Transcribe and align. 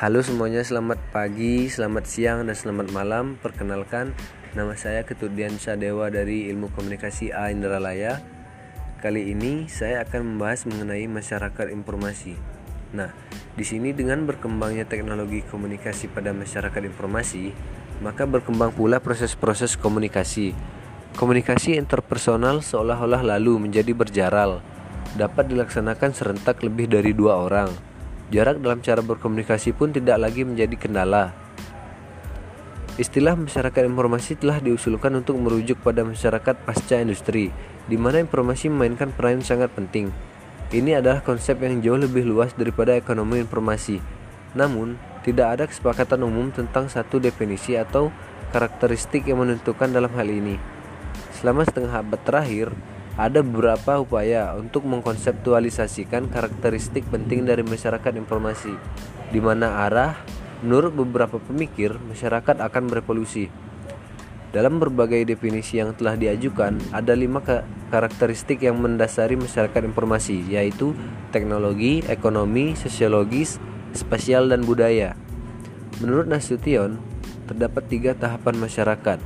Halo 0.00 0.24
semuanya, 0.24 0.64
selamat 0.64 0.96
pagi, 1.12 1.68
selamat 1.68 2.08
siang, 2.08 2.48
dan 2.48 2.56
selamat 2.56 2.88
malam. 2.88 3.36
Perkenalkan, 3.36 4.16
nama 4.56 4.72
saya 4.72 5.04
Ketudian 5.04 5.60
Sadewa 5.60 6.08
dari 6.08 6.48
Ilmu 6.48 6.72
Komunikasi 6.72 7.36
A 7.36 7.52
Indralaya. 7.52 8.16
Kali 9.04 9.28
ini 9.28 9.68
saya 9.68 10.00
akan 10.00 10.24
membahas 10.24 10.64
mengenai 10.64 11.04
masyarakat 11.04 11.68
informasi. 11.68 12.32
Nah, 12.96 13.12
di 13.52 13.60
sini 13.60 13.92
dengan 13.92 14.24
berkembangnya 14.24 14.88
teknologi 14.88 15.44
komunikasi 15.44 16.08
pada 16.08 16.32
masyarakat 16.32 16.80
informasi, 16.80 17.52
maka 18.00 18.24
berkembang 18.24 18.72
pula 18.72 19.04
proses-proses 19.04 19.76
komunikasi. 19.76 20.56
Komunikasi 21.20 21.76
interpersonal 21.76 22.64
seolah-olah 22.64 23.36
lalu 23.36 23.68
menjadi 23.68 23.92
berjaral, 23.92 24.64
dapat 25.20 25.52
dilaksanakan 25.52 26.16
serentak 26.16 26.64
lebih 26.64 26.88
dari 26.88 27.12
dua 27.12 27.36
orang 27.36 27.89
Jarak 28.30 28.62
dalam 28.62 28.78
cara 28.78 29.02
berkomunikasi 29.02 29.74
pun 29.74 29.90
tidak 29.90 30.22
lagi 30.22 30.46
menjadi 30.46 30.78
kendala. 30.78 31.34
Istilah 32.94 33.34
masyarakat 33.34 33.82
informasi 33.90 34.38
telah 34.38 34.62
diusulkan 34.62 35.18
untuk 35.18 35.34
merujuk 35.42 35.82
pada 35.82 36.06
masyarakat 36.06 36.62
pasca 36.62 37.02
industri, 37.02 37.50
di 37.90 37.96
mana 37.98 38.22
informasi 38.22 38.70
memainkan 38.70 39.10
peran 39.10 39.42
yang 39.42 39.46
sangat 39.46 39.74
penting. 39.74 40.14
Ini 40.70 41.02
adalah 41.02 41.26
konsep 41.26 41.58
yang 41.58 41.82
jauh 41.82 41.98
lebih 41.98 42.22
luas 42.22 42.54
daripada 42.54 42.94
ekonomi 42.94 43.42
informasi. 43.42 43.98
Namun, 44.54 44.94
tidak 45.26 45.58
ada 45.58 45.64
kesepakatan 45.66 46.22
umum 46.22 46.54
tentang 46.54 46.86
satu 46.86 47.18
definisi 47.18 47.74
atau 47.74 48.14
karakteristik 48.54 49.26
yang 49.26 49.42
menentukan 49.42 49.90
dalam 49.90 50.10
hal 50.14 50.30
ini. 50.30 50.54
Selama 51.34 51.66
setengah 51.66 52.04
abad 52.04 52.20
terakhir, 52.22 52.70
ada 53.20 53.44
beberapa 53.44 54.00
upaya 54.00 54.56
untuk 54.56 54.88
mengkonseptualisasikan 54.88 56.32
karakteristik 56.32 57.04
penting 57.12 57.44
dari 57.44 57.60
masyarakat 57.60 58.16
informasi, 58.16 58.72
di 59.28 59.40
mana 59.44 59.84
arah, 59.84 60.16
menurut 60.64 60.96
beberapa 60.96 61.36
pemikir, 61.36 62.00
masyarakat 62.08 62.64
akan 62.64 62.88
berevolusi. 62.88 63.52
Dalam 64.56 64.80
berbagai 64.80 65.28
definisi 65.28 65.78
yang 65.78 65.92
telah 65.94 66.16
diajukan, 66.16 66.80
ada 66.96 67.12
lima 67.12 67.44
karakteristik 67.92 68.64
yang 68.64 68.80
mendasari 68.80 69.36
masyarakat 69.36 69.84
informasi, 69.84 70.42
yaitu 70.48 70.96
teknologi, 71.28 72.00
ekonomi, 72.08 72.72
sosiologis, 72.72 73.60
spasial, 73.92 74.48
dan 74.48 74.64
budaya. 74.64 75.14
Menurut 76.00 76.24
Nasution, 76.26 76.98
terdapat 77.46 77.84
tiga 77.86 78.16
tahapan 78.16 78.56
masyarakat, 78.58 79.20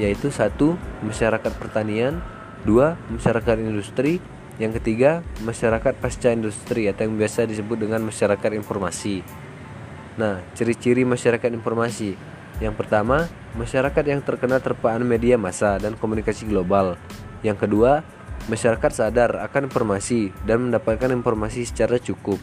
yaitu 0.00 0.32
satu 0.32 0.80
masyarakat 1.04 1.52
pertanian, 1.60 2.24
Dua, 2.60 3.00
masyarakat 3.08 3.56
industri. 3.60 4.20
Yang 4.60 4.82
ketiga, 4.82 5.24
masyarakat 5.40 5.96
pasca 5.96 6.28
industri 6.28 6.84
atau 6.84 7.08
yang 7.08 7.16
biasa 7.16 7.48
disebut 7.48 7.80
dengan 7.80 8.04
masyarakat 8.04 8.50
informasi. 8.60 9.24
Nah, 10.20 10.44
ciri-ciri 10.52 11.08
masyarakat 11.08 11.48
informasi. 11.48 12.12
Yang 12.60 12.74
pertama, 12.76 13.24
masyarakat 13.56 14.04
yang 14.04 14.20
terkena 14.20 14.60
terpaan 14.60 15.00
media 15.00 15.40
massa 15.40 15.80
dan 15.80 15.96
komunikasi 15.96 16.44
global. 16.44 17.00
Yang 17.40 17.64
kedua, 17.64 18.04
masyarakat 18.52 18.92
sadar 18.92 19.40
akan 19.40 19.72
informasi 19.72 20.28
dan 20.44 20.68
mendapatkan 20.68 21.08
informasi 21.08 21.64
secara 21.64 21.96
cukup. 21.96 22.36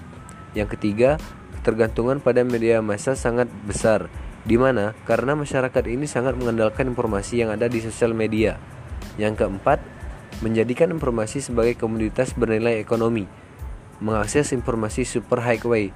Yang 0.57 0.73
ketiga, 0.73 1.21
ketergantungan 1.61 2.17
pada 2.17 2.41
media 2.41 2.81
massa 2.81 3.13
sangat 3.13 3.45
besar, 3.69 4.09
di 4.41 4.57
mana 4.57 4.97
karena 5.05 5.37
masyarakat 5.37 5.83
ini 5.85 6.09
sangat 6.09 6.33
mengandalkan 6.33 6.89
informasi 6.89 7.45
yang 7.45 7.53
ada 7.53 7.69
di 7.69 7.77
sosial 7.77 8.17
media. 8.17 8.57
Yang 9.21 9.45
keempat, 9.45 9.96
menjadikan 10.41 10.93
informasi 10.93 11.41
sebagai 11.41 11.77
komoditas 11.77 12.33
bernilai 12.37 12.77
ekonomi, 12.77 13.25
mengakses 13.97 14.53
informasi 14.53 15.05
super 15.05 15.41
highway. 15.41 15.89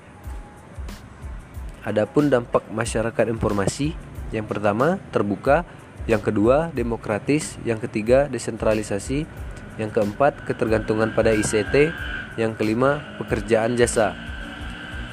Adapun 1.81 2.29
dampak 2.29 2.65
masyarakat 2.69 3.25
informasi, 3.29 3.97
yang 4.29 4.45
pertama 4.45 5.01
terbuka, 5.09 5.65
yang 6.05 6.21
kedua 6.21 6.73
demokratis, 6.73 7.57
yang 7.65 7.77
ketiga 7.77 8.29
desentralisasi, 8.29 9.25
yang 9.77 9.89
keempat 9.89 10.45
ketergantungan 10.45 11.13
pada 11.13 11.33
ICT, 11.33 11.93
yang 12.37 12.53
kelima 12.57 13.01
pekerjaan 13.21 13.77
jasa. 13.77 14.13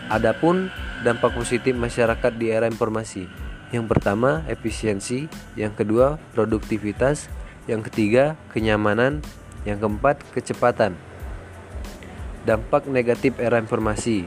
Adapun 0.09 0.73
dampak 1.05 1.37
positif 1.37 1.77
masyarakat 1.77 2.33
di 2.37 2.49
era 2.49 2.65
informasi, 2.65 3.29
yang 3.73 3.85
pertama 3.85 4.45
efisiensi, 4.49 5.29
yang 5.57 5.77
kedua 5.77 6.17
produktivitas, 6.33 7.29
yang 7.71 7.85
ketiga 7.85 8.35
kenyamanan, 8.51 9.23
yang 9.63 9.79
keempat 9.79 10.25
kecepatan. 10.35 10.97
Dampak 12.43 12.89
negatif 12.89 13.37
era 13.37 13.61
informasi. 13.61 14.25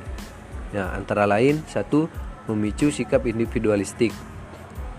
Nah, 0.72 0.94
antara 0.96 1.28
lain 1.28 1.66
satu 1.68 2.08
memicu 2.48 2.94
sikap 2.94 3.26
individualistik 3.26 4.14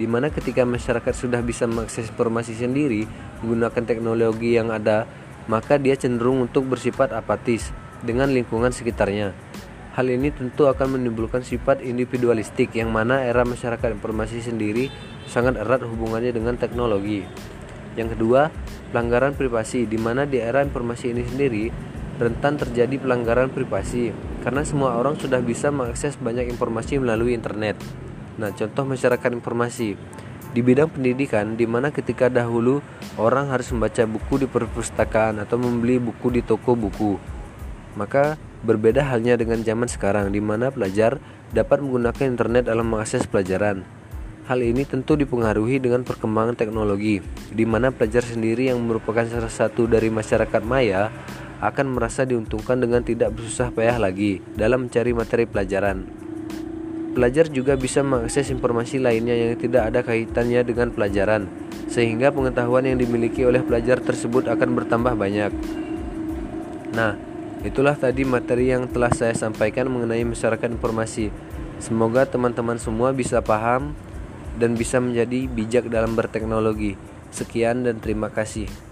di 0.00 0.08
mana 0.08 0.32
ketika 0.32 0.64
masyarakat 0.64 1.14
sudah 1.14 1.44
bisa 1.44 1.68
mengakses 1.68 2.08
informasi 2.10 2.56
sendiri 2.56 3.04
menggunakan 3.44 3.84
teknologi 3.84 4.56
yang 4.56 4.72
ada, 4.72 5.04
maka 5.46 5.76
dia 5.76 5.94
cenderung 5.94 6.42
untuk 6.42 6.66
bersifat 6.66 7.12
apatis 7.12 7.70
dengan 8.00 8.32
lingkungan 8.32 8.72
sekitarnya. 8.72 9.30
Hal 9.92 10.08
ini 10.08 10.32
tentu 10.32 10.64
akan 10.64 10.96
menimbulkan 10.96 11.44
sifat 11.44 11.84
individualistik 11.84 12.72
yang 12.72 12.88
mana 12.88 13.28
era 13.28 13.44
masyarakat 13.44 13.92
informasi 13.92 14.40
sendiri 14.40 14.88
sangat 15.28 15.60
erat 15.60 15.84
hubungannya 15.84 16.32
dengan 16.32 16.56
teknologi. 16.56 17.28
Yang 17.98 18.16
kedua, 18.16 18.48
pelanggaran 18.92 19.36
privasi 19.36 19.84
di 19.84 20.00
mana 20.00 20.24
di 20.24 20.40
era 20.40 20.64
informasi 20.64 21.12
ini 21.12 21.22
sendiri 21.24 21.64
rentan 22.20 22.60
terjadi 22.60 23.00
pelanggaran 23.00 23.48
privasi 23.50 24.12
karena 24.44 24.62
semua 24.62 24.94
orang 25.00 25.16
sudah 25.16 25.40
bisa 25.40 25.72
mengakses 25.72 26.14
banyak 26.20 26.48
informasi 26.52 27.00
melalui 27.00 27.34
internet. 27.34 27.80
Nah, 28.36 28.52
contoh 28.52 28.84
masyarakat 28.88 29.30
informasi 29.32 29.96
di 30.52 30.60
bidang 30.60 30.92
pendidikan 30.92 31.56
di 31.56 31.64
mana 31.64 31.88
ketika 31.88 32.28
dahulu 32.28 32.84
orang 33.16 33.48
harus 33.48 33.72
membaca 33.72 34.04
buku 34.04 34.44
di 34.44 34.46
perpustakaan 34.48 35.40
atau 35.40 35.56
membeli 35.56 35.96
buku 35.96 36.28
di 36.28 36.44
toko 36.44 36.76
buku. 36.76 37.16
Maka 37.96 38.36
berbeda 38.64 39.04
halnya 39.04 39.36
dengan 39.36 39.60
zaman 39.64 39.88
sekarang 39.88 40.32
di 40.32 40.40
mana 40.40 40.68
pelajar 40.68 41.20
dapat 41.52 41.84
menggunakan 41.84 42.24
internet 42.24 42.68
dalam 42.68 42.88
mengakses 42.88 43.28
pelajaran. 43.28 43.84
Hal 44.42 44.58
ini 44.58 44.82
tentu 44.82 45.14
dipengaruhi 45.14 45.78
dengan 45.78 46.02
perkembangan 46.02 46.58
teknologi, 46.58 47.22
di 47.54 47.62
mana 47.62 47.94
pelajar 47.94 48.26
sendiri 48.26 48.74
yang 48.74 48.82
merupakan 48.82 49.22
salah 49.22 49.46
satu 49.46 49.86
dari 49.86 50.10
masyarakat 50.10 50.66
maya 50.66 51.14
akan 51.62 51.94
merasa 51.94 52.26
diuntungkan 52.26 52.82
dengan 52.82 53.06
tidak 53.06 53.38
bersusah 53.38 53.70
payah 53.70 54.02
lagi 54.02 54.42
dalam 54.58 54.90
mencari 54.90 55.14
materi 55.14 55.46
pelajaran. 55.46 56.02
Pelajar 57.14 57.54
juga 57.54 57.78
bisa 57.78 58.02
mengakses 58.02 58.50
informasi 58.50 58.98
lainnya 58.98 59.30
yang 59.30 59.54
tidak 59.62 59.94
ada 59.94 60.02
kaitannya 60.02 60.66
dengan 60.66 60.90
pelajaran, 60.90 61.46
sehingga 61.86 62.34
pengetahuan 62.34 62.82
yang 62.82 62.98
dimiliki 62.98 63.46
oleh 63.46 63.62
pelajar 63.62 64.02
tersebut 64.02 64.50
akan 64.50 64.74
bertambah 64.74 65.14
banyak. 65.14 65.54
Nah, 66.98 67.14
itulah 67.62 67.94
tadi 67.94 68.26
materi 68.26 68.74
yang 68.74 68.90
telah 68.90 69.14
saya 69.14 69.38
sampaikan 69.38 69.86
mengenai 69.86 70.26
masyarakat 70.26 70.66
informasi. 70.66 71.30
Semoga 71.78 72.26
teman-teman 72.26 72.82
semua 72.82 73.14
bisa 73.14 73.38
paham 73.38 73.94
dan 74.62 74.78
bisa 74.78 75.02
menjadi 75.02 75.50
bijak 75.50 75.90
dalam 75.90 76.14
berteknologi. 76.14 76.94
Sekian 77.34 77.82
dan 77.82 77.98
terima 77.98 78.30
kasih. 78.30 78.91